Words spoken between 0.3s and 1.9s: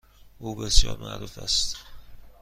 او بسیار معروف است.